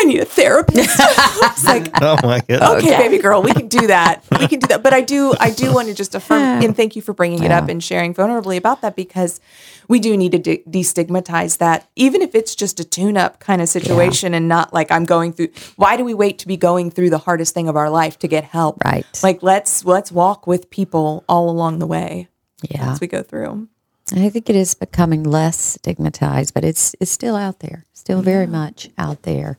[0.00, 0.90] I need a therapist.
[1.00, 2.78] I was like, Oh my god.
[2.78, 4.24] okay, baby girl, we can do that.
[4.38, 4.82] We can do that.
[4.82, 7.50] But I do, I do want to just affirm and thank you for bringing it
[7.50, 9.40] up and sharing vulnerably about that because
[9.88, 13.68] we do need to de- destigmatize that, even if it's just a tune-up kind of
[13.68, 15.48] situation and not like I'm going through.
[15.76, 18.28] Why do we wait to be going through the hardest thing of our life to
[18.28, 18.84] get help?
[18.84, 19.06] Right.
[19.22, 22.28] Like let's let's walk with people all along the way
[22.70, 22.92] Yeah.
[22.92, 23.68] as we go through.
[24.14, 28.46] I think it is becoming less stigmatized, but it's it's still out there, still very
[28.46, 29.58] much out there.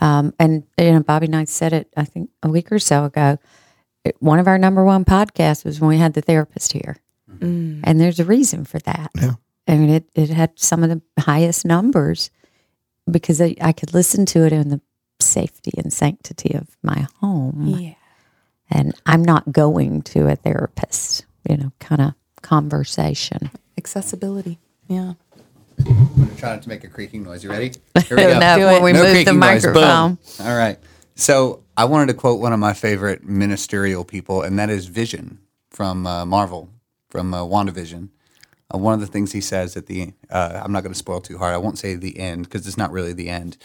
[0.00, 1.92] Um, and you know, Bobby Knight said it.
[1.96, 3.38] I think a week or so ago.
[4.04, 6.96] It, one of our number one podcasts was when we had the therapist here,
[7.28, 7.80] Mm.
[7.84, 9.10] and there's a reason for that.
[9.20, 9.32] Yeah.
[9.66, 12.30] I mean, it it had some of the highest numbers
[13.10, 14.80] because I, I could listen to it in the
[15.20, 17.94] safety and sanctity of my home, Yeah.
[18.70, 21.24] and I'm not going to a therapist.
[21.48, 23.50] You know, kind of conversation.
[23.76, 24.58] Accessibility.
[24.86, 25.14] Yeah.
[25.88, 27.42] I'm gonna try not to make a creaking noise.
[27.42, 27.72] You ready?
[28.06, 28.38] Here we go.
[28.38, 29.62] No, Do when we No move the creaking noise.
[29.64, 29.72] Boom.
[29.74, 30.18] microphone.
[30.46, 30.78] All right.
[31.14, 35.38] So I wanted to quote one of my favorite ministerial people, and that is Vision
[35.70, 36.70] from uh, Marvel,
[37.10, 38.08] from uh, WandaVision.
[38.72, 41.20] Uh, one of the things he says at the, uh, I'm not going to spoil
[41.20, 41.54] too hard.
[41.54, 43.56] I won't say the end because it's not really the end.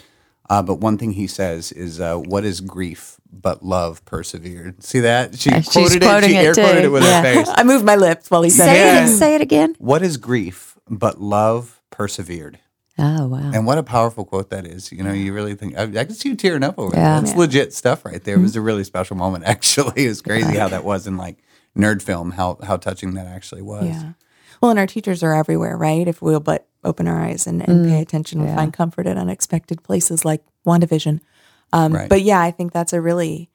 [0.50, 5.00] Uh, but one thing he says is, uh, "What is grief but love persevered?" See
[5.00, 5.38] that?
[5.38, 6.32] She Uh, she's quoted quoting it.
[6.32, 7.22] She air quoted it with Yeah.
[7.22, 7.48] her face.
[7.54, 9.04] I moved my lips while he said Say it.
[9.04, 9.16] it.
[9.16, 9.74] Say it again.
[9.78, 12.58] What is grief but love persevered?
[12.98, 13.50] Oh wow.
[13.52, 14.92] And what a powerful quote that is.
[14.92, 17.20] You know, you really think, I, I can see you tearing up over Yeah.
[17.20, 17.28] that.
[17.28, 18.36] It's legit stuff right there.
[18.36, 20.04] It was a really special moment, actually.
[20.04, 21.38] It was crazy how that was in like
[21.76, 23.86] nerd film, how, how touching that actually was.
[23.86, 24.12] Yeah.
[24.60, 26.06] Well, and our teachers are everywhere, right?
[26.06, 29.82] If we'll but open our eyes and, and pay attention, we'll find comfort at unexpected
[29.82, 31.20] places like WandaVision.
[31.72, 32.08] Um, Right.
[32.08, 33.50] But yeah, I think that's a really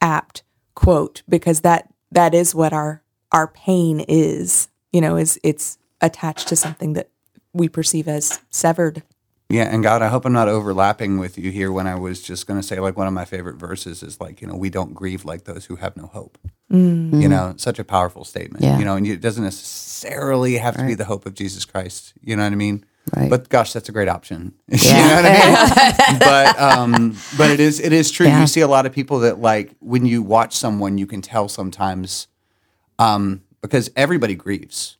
[0.00, 0.44] apt
[0.76, 4.68] quote because that that is what our our pain is.
[4.92, 7.10] You know, is it's attached to something that
[7.52, 9.02] we perceive as severed.
[9.48, 9.64] Yeah.
[9.64, 12.60] And God, I hope I'm not overlapping with you here when I was just going
[12.60, 15.24] to say, like, one of my favorite verses is like, you know, we don't grieve
[15.24, 16.38] like those who have no hope.
[16.74, 18.64] You know, such a powerful statement.
[18.64, 18.78] Yeah.
[18.78, 22.14] You know, and it doesn't necessarily have to be the hope of Jesus Christ.
[22.20, 22.84] You know what I mean?
[23.14, 23.30] Right.
[23.30, 24.54] But gosh, that's a great option.
[24.68, 26.18] you know what I mean?
[26.18, 28.26] but um, but it is it is true.
[28.26, 28.40] Yeah.
[28.40, 31.48] You see a lot of people that like when you watch someone, you can tell
[31.48, 32.26] sometimes
[32.98, 34.96] um, because everybody grieves.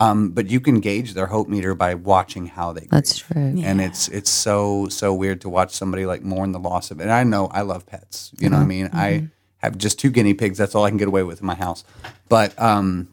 [0.00, 2.90] Um, but you can gauge their hope meter by watching how they grieve.
[2.90, 3.60] That's true.
[3.62, 7.04] And it's it's so so weird to watch somebody like mourn the loss of it.
[7.04, 8.32] And I know I love pets.
[8.38, 8.90] You know what I mean?
[8.92, 10.56] I have just two guinea pigs.
[10.56, 11.84] That's all I can get away with in my house.
[12.30, 13.08] But um,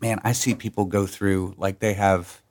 [0.00, 2.42] man, I see people go through like they have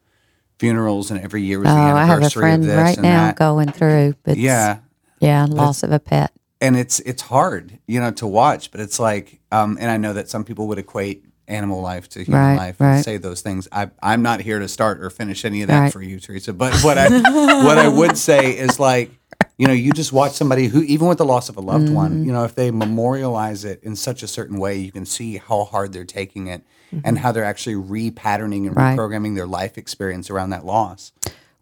[0.59, 2.97] funerals, and every year was Oh, the I have a anniversary friend of this right
[2.97, 3.35] and now that.
[3.37, 4.15] going through.
[4.25, 4.79] It's, Yeah,
[5.19, 5.45] Yeah.
[5.49, 6.31] Loss of a pet.
[6.59, 8.71] and it's it's hard, you know, to watch.
[8.71, 12.23] But it's like, um, and I know that some people would equate animal life to
[12.23, 12.95] human Right, life right.
[12.95, 13.67] and say those things.
[13.71, 15.93] I, I'm not here to start or finish any of that Right.
[15.93, 16.53] for you, Teresa.
[16.53, 17.07] But what I
[17.63, 19.11] what I would say is like,
[19.57, 21.95] you know, you just watch somebody who, even with the loss of a loved Mm-hmm.
[21.95, 25.37] one, you know, if they memorialize it in such a certain way, you can see
[25.37, 26.63] how hard they're taking it
[27.03, 28.79] and how they're actually repatterning and Mm-hmm.
[28.79, 28.97] Right.
[28.97, 31.11] reprogramming their life experience around that loss.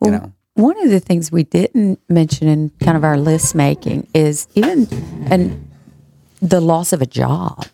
[0.04, 4.08] you know, One of the things we didn't mention in kind of our list making
[4.14, 4.88] is even
[5.30, 5.70] and
[6.42, 7.66] the loss of a job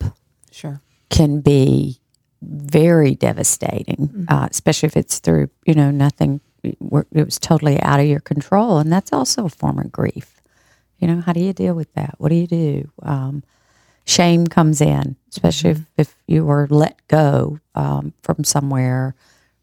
[0.52, 0.82] Sure.
[1.10, 2.00] can be
[2.41, 6.41] very devastating, uh, especially if it's through you know nothing.
[6.63, 6.77] It
[7.12, 10.41] was totally out of your control, and that's also a form of grief.
[10.99, 12.15] You know, how do you deal with that?
[12.19, 12.91] What do you do?
[13.01, 13.43] Um,
[14.06, 19.15] shame comes in, especially if, if you were let go um, from somewhere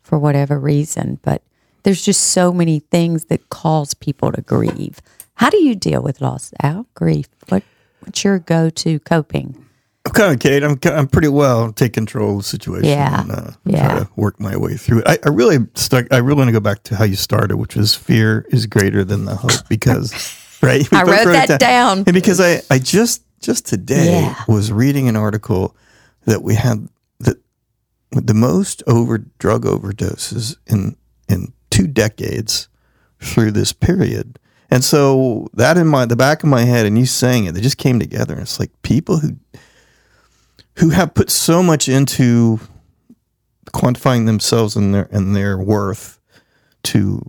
[0.02, 1.20] for whatever reason.
[1.22, 1.42] But
[1.84, 5.00] there's just so many things that cause people to grieve.
[5.34, 6.52] How do you deal with loss?
[6.60, 7.28] Al, grief.
[7.48, 7.62] What
[8.00, 9.67] what's your go to coping?
[10.16, 10.62] Of Kate.
[10.62, 12.88] I'm I'm pretty well take control of the situation.
[12.88, 13.20] Yeah.
[13.22, 13.88] and, uh, Yeah.
[13.88, 15.04] Try to work my way through it.
[15.08, 16.06] I, I really stuck.
[16.12, 19.04] I really want to go back to how you started, which was fear is greater
[19.04, 20.12] than the hope because,
[20.62, 20.86] right?
[20.92, 21.98] I both wrote that down.
[22.06, 24.34] And because I I just just today Yeah.
[24.48, 25.76] was reading an article
[26.24, 26.88] that we had
[27.20, 27.36] that
[28.10, 30.96] the most over drug overdoses in
[31.28, 32.68] in two decades
[33.20, 34.38] through this period.
[34.70, 37.60] And so that in my the back of my head and you saying it, they
[37.62, 38.34] just came together.
[38.34, 39.36] And it's like people who
[40.78, 42.60] who have put so much into
[43.72, 46.18] quantifying themselves and their and their worth
[46.84, 47.20] to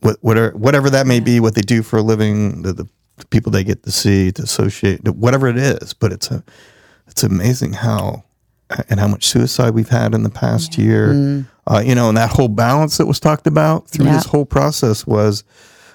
[0.00, 2.88] what whatever whatever that may be, what they do for a living, the, the
[3.30, 5.92] people they get to see, to associate, whatever it is.
[5.92, 6.42] But it's a
[7.08, 8.24] it's amazing how
[8.90, 11.44] and how much suicide we've had in the past year.
[11.66, 14.12] Uh, you know, and that whole balance that was talked about through Yeah.
[14.14, 15.42] this whole process was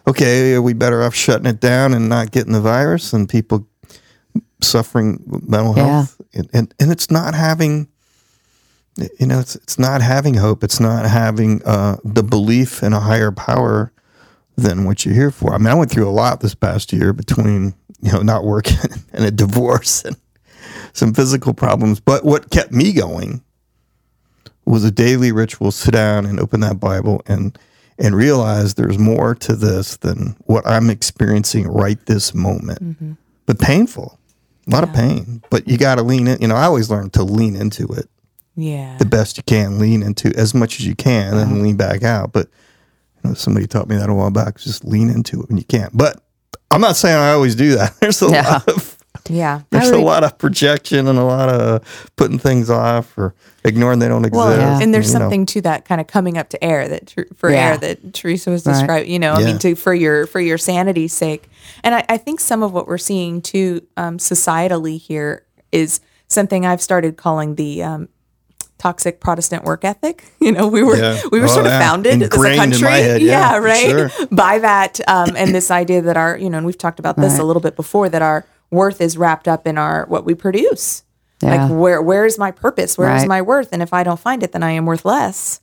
[0.08, 0.54] okay.
[0.54, 3.68] Are we better off shutting it down and not getting the virus and people
[4.64, 5.86] suffering mental Yeah.
[5.88, 6.22] health?
[6.34, 7.88] And, and and it's not having
[9.20, 10.64] you know it's it's not having hope.
[10.64, 13.92] It's not having uh, the belief in a higher power
[14.56, 15.54] than what you're here for.
[15.54, 18.78] I mean i went through a lot this past year between you know not working
[19.14, 20.16] and a divorce and
[20.94, 22.00] some physical problems.
[22.00, 23.42] But what kept me going
[24.66, 27.58] was a daily ritual sit down and open that bible and
[28.00, 33.18] and realize there's more to this than what i'm experiencing right this moment.
[33.46, 34.18] But painful
[34.68, 37.10] a lot of pain but you got to lean in you know i always learn
[37.10, 38.08] to lean into it
[38.56, 38.98] Yeah.
[38.98, 41.56] the best you can, lean into as much as you can, and uh-huh.
[41.56, 42.32] lean back out.
[42.34, 42.48] But
[43.24, 44.60] you know, somebody taught me that a while back.
[44.60, 45.90] Just lean into it when you can.
[45.94, 46.22] But
[46.70, 47.96] I'm not saying I always do that.
[48.00, 48.48] There's a Yeah.
[48.48, 48.98] lot of
[49.30, 49.62] Yeah.
[49.72, 51.82] there's I a lot of projection and a lot of
[52.16, 54.46] putting things off or ignoring they don't exist.
[54.46, 54.80] Well, Yeah.
[54.82, 55.20] and there's know.
[55.22, 57.70] something to that kind of coming up to air that for Yeah.
[57.70, 58.74] air that Teresa was Right.
[58.74, 59.12] describing.
[59.12, 61.50] You know, I mean, to for your for your sanity's sake.
[61.84, 66.66] And I, I think some of what we're seeing too um, societally here is something
[66.66, 68.10] I've started calling the um,
[68.78, 70.24] toxic Protestant work ethic.
[70.40, 71.22] You know, we were Yeah.
[71.32, 71.80] we were Oh, sort of yeah.
[71.80, 74.10] founded as a Ingrained in country, my head, yeah, for right, sure.
[74.32, 77.40] by that, um, and this idea that our you know, and we've talked about this
[77.40, 81.04] a little bit before that our worth is wrapped up in our what we produce.
[81.42, 81.56] Yeah.
[81.68, 82.98] Like where where is my purpose?
[82.98, 83.28] Where is Right.
[83.30, 83.70] my worth?
[83.72, 85.62] And if I don't find it, then I am worth less.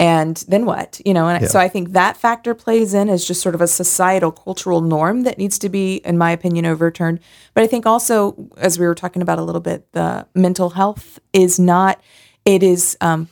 [0.00, 0.98] And then what?
[1.04, 3.66] You know, and so I think that factor plays in as just sort of a
[3.66, 7.20] societal cultural norm that needs to be, in my opinion, overturned.
[7.52, 11.18] But I think also, as we were talking about a little bit, the mental health
[11.34, 12.00] is not,
[12.46, 13.28] it is um,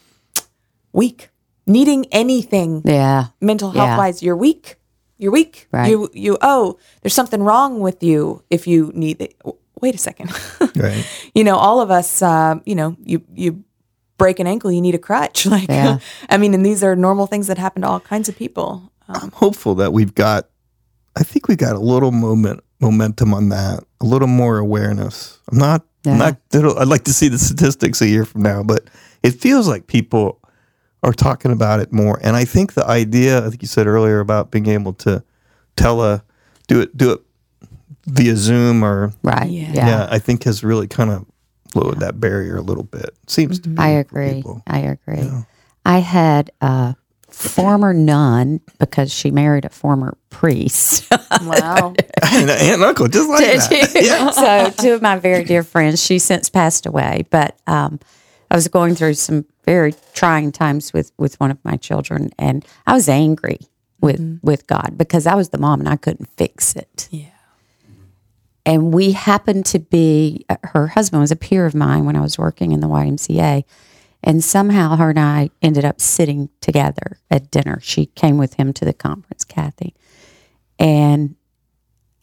[0.93, 1.31] weak.
[1.67, 3.27] Needing anything Yeah.
[3.41, 3.87] mental Yeah.
[3.87, 4.77] health wise, you're weak.
[5.17, 5.69] You're weak.
[5.73, 5.91] Right.
[5.91, 9.35] You you oh, there's something wrong with you if you need it.
[9.81, 10.31] Wait a second.
[10.77, 11.05] Right.
[11.35, 13.65] you know, all of us, uh, you know, you you
[14.19, 15.47] break an ankle, you need a crutch.
[15.57, 15.99] Like, Yeah.
[16.29, 18.93] I mean, and these are normal things that happen to all kinds of people.
[19.09, 20.49] Um, I'm hopeful that we've got
[21.17, 25.41] I think we got a little moment momentum on that, a little more awareness.
[25.51, 26.37] I'm not I'm not.
[26.55, 28.85] It'll, I'd like to see the statistics a year from now, but
[29.23, 30.41] it feels like people
[31.03, 32.19] are talking about it more.
[32.23, 35.23] And I think the idea, I think you said earlier about being able to
[35.77, 36.23] tell a
[36.67, 37.21] do it do it
[38.07, 39.51] via Zoom or Right.
[39.51, 39.73] Yeah.
[39.73, 39.87] Yeah.
[39.89, 41.27] yeah, I think has really kind of
[41.75, 43.11] lowered that barrier a little bit.
[43.27, 44.35] Seems to be I agree.
[44.35, 44.63] people.
[44.67, 45.29] I agree.
[45.85, 46.97] I had a
[47.31, 51.11] former nun because she married a former priest.
[51.45, 51.95] Wow.
[52.33, 53.93] and aunt and uncle just like that.
[53.95, 54.31] Yeah.
[54.31, 58.01] so two of my very dear friends, she since passed away, but um,
[58.51, 62.65] I was going through some very trying times with with one of my children, and
[62.87, 63.59] I was angry
[64.01, 67.09] with with God because I was the mom and I couldn't fix it.
[67.11, 67.27] yeah.
[68.69, 72.21] And we happened to be uh, her husband was a peer of mine when I
[72.21, 73.65] was working in the YMCA.
[74.23, 77.81] And somehow her and I ended up sitting together at dinner.
[77.81, 79.95] She came with him to the conference, Kathy.
[80.79, 81.37] And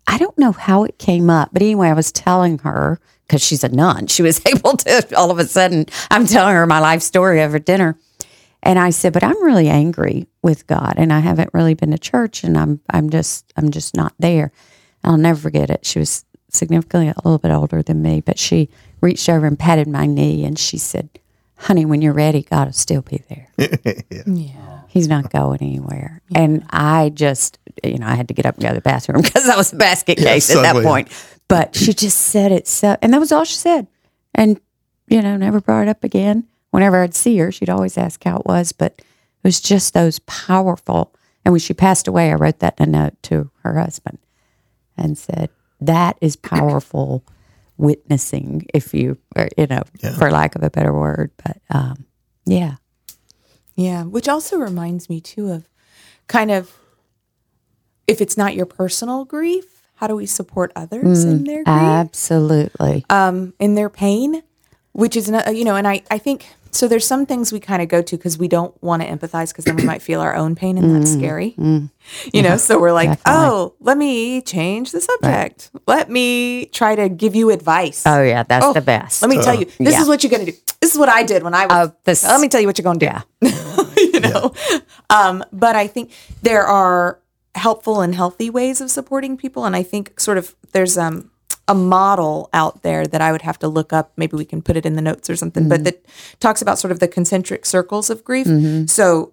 [0.06, 3.64] I don't know how it came up, but anyway, I was telling her because she's
[3.64, 4.06] a nun.
[4.06, 7.58] She was able to all of a sudden, I'm telling her my life story over
[7.58, 7.98] dinner.
[8.62, 11.98] And I said, but I'm really angry with God and I haven't really been to
[11.98, 14.52] church and I'm I'm just I'm just not there.
[15.04, 15.86] I'll never forget it.
[15.86, 16.24] She was
[16.56, 18.70] significantly a little bit older than me, but she
[19.02, 21.10] reached over and patted my knee and she said,
[21.58, 23.48] Honey, when you're ready, God will still be there.
[24.26, 24.82] Yeah.
[24.88, 26.22] He's not going anywhere.
[26.34, 29.22] And I just, you know, I had to get up and go to the bathroom
[29.24, 31.10] because I was a basket case at that point.
[31.50, 33.88] But she just said it so, and that was all she said.
[34.34, 34.60] And,
[35.08, 36.46] you know, never brought it up again.
[36.72, 38.72] Whenever I'd see her, she'd always ask how it was.
[38.72, 39.04] But it
[39.44, 41.14] was just those powerful.
[41.44, 44.18] And when she passed away, I wrote that in a note to her husband
[44.98, 45.50] and said,
[45.82, 47.24] that is powerful
[47.78, 49.84] witnessing, if you, or, you know,
[50.18, 51.32] for lack of a better word.
[51.44, 52.06] But um,
[52.46, 52.76] yeah.
[53.76, 55.68] Yeah, which also reminds me too of
[56.28, 56.74] kind of
[58.08, 61.68] if it's not your personal grief, how do we support others in their grief?
[61.68, 63.06] Absolutely.
[63.10, 64.44] um, in their pain,
[64.92, 66.88] which is not, you know, and I, I think so.
[66.88, 69.66] There's some things we kind of go to because we don't want to empathize because
[69.66, 72.58] then we might feel our own pain and that's scary, you know.
[72.58, 75.72] So we're like, oh, let me change the subject.
[75.88, 78.04] Let me try to give you advice.
[78.06, 79.22] Oh yeah, that's the best.
[79.22, 80.02] Let me tell you, this yeah.
[80.02, 80.54] is what you're gonna do.
[80.82, 81.90] This is what I did when I was.
[81.90, 83.06] Oh, this- let me tell you what you're gonna do.
[83.06, 83.22] Yeah.
[83.98, 84.54] you know.
[85.10, 86.12] Um, but I think
[86.42, 87.20] there are
[87.56, 91.32] helpful and healthy ways of supporting people, and I think sort of there's um
[91.68, 94.12] a model out there that I would have to look up.
[94.18, 95.70] Maybe we can put it in the notes or something, Mm-hmm.
[95.70, 96.06] but that
[96.40, 98.48] talks about sort of the concentric circles of grief.
[98.90, 99.32] So.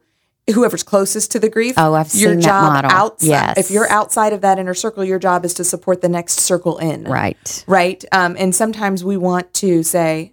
[0.53, 2.91] Whoever's closest to the grief, Oh, I've your seen that job model.
[2.91, 3.29] outside.
[3.29, 3.59] Yes.
[3.59, 6.79] If you're outside of that inner circle, your job is to support the next circle
[6.79, 7.65] in right.
[7.69, 8.05] right?
[8.11, 10.33] Um, and sometimes we want to say,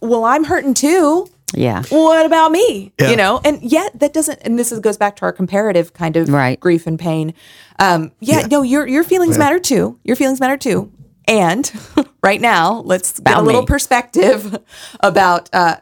[0.00, 1.28] "Well, I'm hurting too.
[1.52, 1.82] Yeah.
[1.90, 3.10] What about me?" Yeah.
[3.10, 4.38] You know, and yet that doesn't.
[4.40, 6.58] And this is, goes back to our comparative kind of Right.
[6.58, 7.34] grief and pain.
[7.78, 9.98] Um, yeah, no, your your feelings matter too.
[10.02, 10.90] Your feelings matter too.
[11.28, 11.70] And
[12.22, 13.66] right now, let's get a little me.
[13.66, 14.58] perspective
[15.00, 15.76] about uh,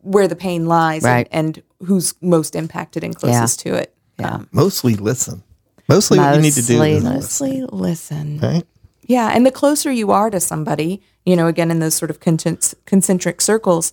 [0.00, 1.28] where the pain lies Right.
[1.30, 3.94] and, and who's most impacted and closest to it.
[4.18, 4.40] Yeah.
[4.52, 5.42] Mostly listen.
[5.88, 7.14] Mostly what you need to do Mostly is listen.
[7.14, 8.38] Mostly listen.
[8.40, 8.66] right?
[9.02, 12.18] Yeah, and the closer you are to somebody, you know, again in those sort of
[12.18, 13.92] concent- concentric circles,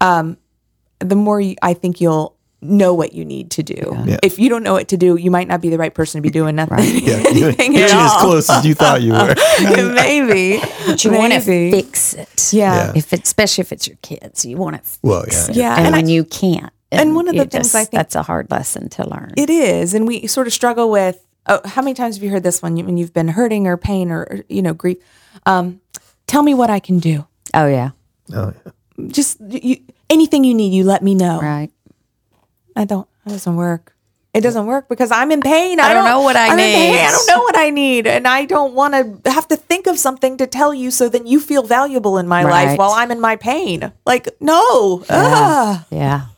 [0.00, 0.36] um,
[1.00, 3.74] the more you, I think you'll know what you need to do.
[4.06, 4.18] Yeah.
[4.22, 6.22] If you don't know what to do, you might not be the right person to
[6.22, 6.78] be doing nothing.
[6.78, 8.20] Yeah, you, anything you at ain't as all.
[8.20, 9.34] close as you thought you were.
[9.94, 12.52] Maybe, But you want to fix it.
[12.52, 12.86] Yeah.
[12.86, 12.92] Yeah.
[12.96, 15.50] If it's, especially if it's your kids, you want to fix Well, yeah.
[15.50, 15.56] it.
[15.56, 16.72] Yeah, And, and I- when you can't.
[16.90, 19.32] and one of the things I think- that's a hard lesson to learn.
[19.36, 22.42] It is, and we sort of struggle with oh, how many times have you heard
[22.44, 24.98] this one when you've been hurting or pain or, or, you know grief?
[25.46, 25.80] Um,
[26.26, 27.26] tell me what I can do.
[27.54, 27.90] Oh yeah,
[28.34, 28.72] Oh, yeah.
[29.08, 31.40] Just you, anything you need, you let me know.
[31.40, 31.70] right.
[32.76, 33.06] I don't.
[33.26, 33.94] It doesn't work.
[34.34, 35.78] It doesn't work because I'm in pain.
[35.78, 36.92] I, don't know what I I'm in pain.
[36.92, 36.98] need.
[37.00, 39.98] I don't know what I need, and I don't want to have to think of
[39.98, 43.20] something to tell you so then you feel valuable in my life while I'm in
[43.20, 43.92] my pain.
[44.06, 45.04] Like no.
[45.10, 45.84] Ah.
[45.90, 46.28] Yeah,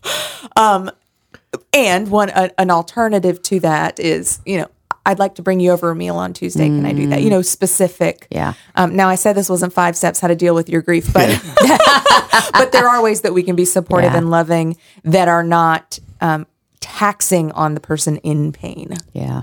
[1.72, 4.68] And one a, an alternative to that is, you know,
[5.06, 6.66] I'd like to bring you over a meal on Tuesday.
[6.66, 7.20] Can I do that?
[7.22, 8.26] You know, specific.
[8.30, 8.54] Yeah.
[8.74, 11.28] Um, now I said this wasn't five steps how to deal with your grief, but
[12.52, 14.18] but there are ways that we can be supportive Yeah.
[14.18, 16.46] and loving that are not um,
[16.80, 18.94] taxing on the person in pain.
[19.12, 19.42] yeah,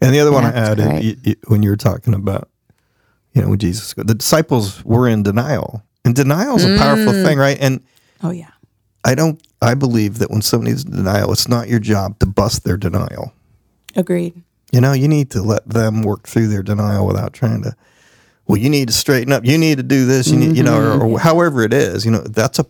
[0.00, 1.04] And the other one I added great.
[1.04, 2.48] y- y- when you were talking about,
[3.32, 7.22] you know, when Jesus, the disciples were in denial, and denial is a powerful Mm.
[7.24, 7.56] thing, right?
[7.60, 7.80] And
[8.22, 8.50] Oh yeah.
[9.04, 12.64] I don't, I believe that when somebody's in denial, it's not your job to bust
[12.64, 13.32] their denial.
[13.96, 14.42] Agreed.
[14.72, 17.74] You know, you need to let them work through their denial without trying to.
[18.46, 19.44] Well, you need to straighten up.
[19.44, 20.28] You need to do this.
[20.28, 22.04] You need, you know, or, or however it is.
[22.04, 22.66] You know, that's a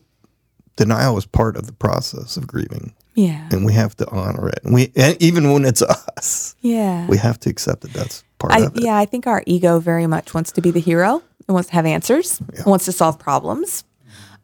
[0.76, 3.46] denial is part of the process of grieving, Yeah.
[3.50, 4.60] and we have to honor it.
[4.64, 5.82] And we, and even when it's
[6.16, 7.06] us, Yeah.
[7.08, 8.82] we have to accept that that's part I, of it.
[8.82, 11.22] yeah, I think our ego very much wants to be the hero.
[11.48, 12.40] It wants to have answers.
[12.54, 13.84] It wants to solve problems.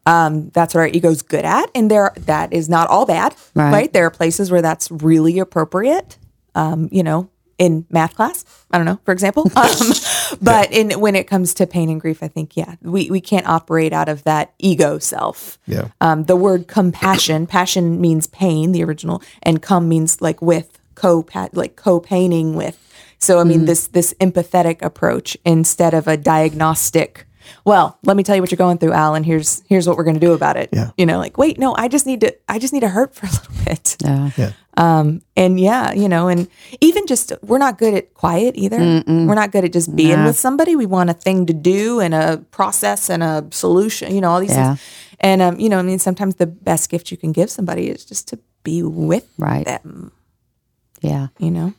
[0.05, 3.71] Um, that's what our ego's good at, and there that is not all bad, Right.
[3.71, 3.93] right?
[3.93, 6.17] There are places where that's really appropriate.
[6.55, 7.29] Um, you know,
[7.59, 9.51] in math class, I don't know, for example.
[9.59, 9.91] Um,
[10.41, 13.47] but in when it comes to pain and grief, I think yeah, we we can't
[13.47, 15.57] operate out of that ego self.
[15.65, 15.89] Yeah.
[16.01, 21.25] Um, the word compassion, passion means pain, the original, and come means like with co
[21.53, 22.77] like co paining with.
[23.17, 27.25] So I mean this this empathetic approach instead of a diagnostic.
[27.65, 30.03] Well, let me tell you what you're going through, Al, and here's here's what we're
[30.03, 30.69] going to do about it.
[30.71, 30.91] Yeah.
[30.97, 33.25] You know, like wait, no, I just need to I just need to hurt for
[33.25, 33.97] a little bit.
[34.01, 34.29] yeah.
[34.37, 34.51] Yeah.
[34.79, 36.47] And yeah, you know, and
[36.81, 38.77] even just we're not good at quiet either.
[39.07, 40.75] We're not good at just being with somebody.
[40.75, 44.39] We want a thing to do and a process and a solution, you know, all
[44.39, 44.75] these Yeah.
[44.75, 44.81] things.
[45.21, 48.05] And um, you know, I mean sometimes the best gift you can give somebody is
[48.05, 49.65] just to be with Right.
[49.65, 50.11] them,
[51.01, 51.27] Yeah.
[51.39, 51.73] you know.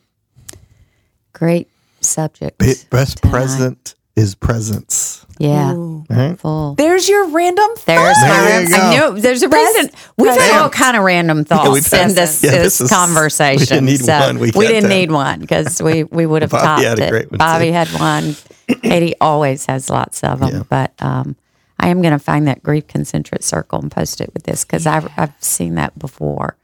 [1.33, 1.69] Great
[2.01, 2.59] subject.
[2.59, 3.31] Be- Best tonight.
[3.31, 5.20] present is presence.
[5.41, 5.75] Yeah.
[6.11, 6.39] Right?
[6.39, 6.75] Full.
[6.75, 8.29] There's your random There's thought.
[8.29, 8.77] my There you go.
[8.77, 9.91] I knew there's a Best reason.
[10.19, 10.59] We've had present.
[10.63, 13.59] all kind of random we've thoughts had- in this, Yeah, this this is- conversation.
[13.61, 14.89] we didn't need so one, we we got didn't that.
[14.97, 17.11] need one because we, we would have Bobby topped had a it.
[17.11, 17.73] great one, Bobby too.
[17.73, 18.37] had one.
[18.83, 20.51] Katy always has lots of them.
[20.55, 20.63] Yeah.
[20.69, 21.37] But um,
[21.79, 24.87] I am going to find that grief concentric circle and post it with this because
[24.87, 26.57] I've, I've seen that before.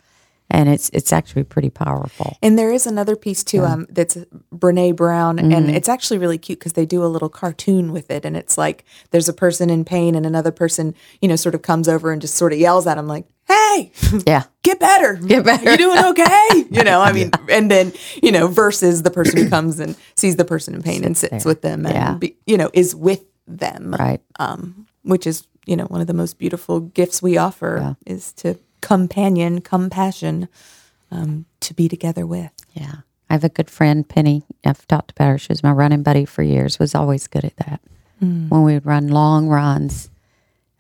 [0.48, 2.36] And it's it's actually pretty powerful.
[2.40, 4.16] And there is another piece too um, that's
[4.54, 8.24] Brene Brown, and it's actually really cute because they do a little cartoon with it.
[8.24, 11.62] And it's like there's a person in pain, and another person, you know, sort of
[11.62, 13.90] comes over and just sort of yells at him, like, hey,
[14.26, 14.44] Yeah.
[14.62, 15.14] get better.
[15.16, 15.68] Get better.
[15.72, 16.48] You doing okay?
[16.70, 17.92] you know, I mean, and then,
[18.22, 21.42] you know, versus the person who comes and sees the person in pain and sits
[21.44, 21.50] there.
[21.50, 22.14] with them and, Yeah.
[22.14, 23.94] be, you know, is with them.
[23.98, 24.20] Right.
[24.38, 28.56] Um, which is, you know, one of the most beautiful gifts we offer is to
[28.80, 30.48] companion, compassion,
[31.10, 32.50] um, to be together with.
[32.74, 32.96] Yeah.
[33.28, 34.44] I have a good friend, Penny.
[34.64, 35.38] I've talked about her.
[35.38, 37.80] She was my running buddy for years, was always good at that.
[38.18, 40.08] When we would run long runs.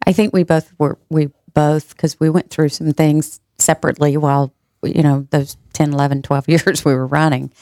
[0.06, 4.54] I think we both were, we both, because we went through some things separately while,
[4.82, 7.52] you know, those 10, 11, 12 years we were running.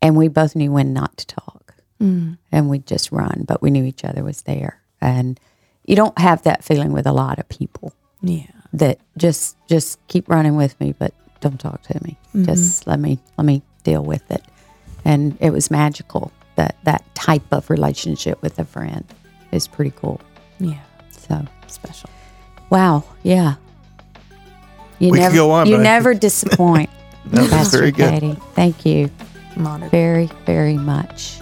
[0.00, 1.74] And we both knew when not to talk.
[2.52, 4.80] And we'd just run, but we knew each other was there.
[5.00, 5.40] And
[5.84, 8.44] you don't have that feeling with a lot of people Yeah.
[8.72, 12.16] That just just keep running with me but don't talk to me.
[12.44, 14.42] Just let me let me deal with it.
[15.04, 19.04] And it was magical that that type of relationship with a friend
[19.52, 20.20] is pretty cool.
[20.60, 20.80] Yeah.
[21.10, 21.44] so.
[21.68, 22.10] Special.
[22.70, 23.04] wow.
[23.22, 23.54] Yeah.
[24.98, 26.90] You We never go on, you but I- never disappoint.
[27.26, 28.10] That was Pastor very good.
[28.20, 28.36] Katy.
[28.54, 29.10] thank you.
[29.56, 31.40] I'm very very much.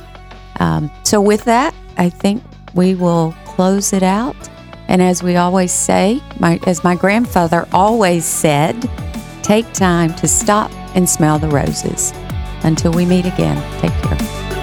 [0.58, 2.42] Um, so with that i think
[2.74, 4.34] we will close it out
[4.88, 8.88] and as we always say my, as my grandfather always said
[9.42, 12.12] take time to stop and smell the roses.
[12.62, 14.55] Until we meet again take care